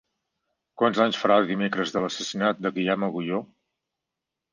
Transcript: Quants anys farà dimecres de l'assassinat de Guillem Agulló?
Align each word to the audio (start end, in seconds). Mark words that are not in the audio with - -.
Quants 0.81 1.01
anys 1.03 1.19
farà 1.23 1.35
dimecres 1.51 1.93
de 1.97 2.03
l'assassinat 2.05 2.63
de 2.67 2.73
Guillem 2.79 3.05
Agulló? 3.09 3.43